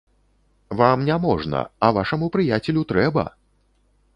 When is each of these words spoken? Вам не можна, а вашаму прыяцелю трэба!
Вам 0.79 1.03
не 1.09 1.17
можна, 1.25 1.61
а 1.87 1.91
вашаму 1.99 2.31
прыяцелю 2.37 2.81
трэба! 2.93 3.29